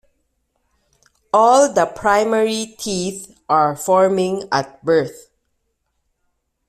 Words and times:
All 1.31 1.71
the 1.71 1.85
primary 1.85 2.73
teeth 2.79 3.39
are 3.47 3.75
forming 3.75 4.47
at 4.51 4.83
birth. 4.83 5.27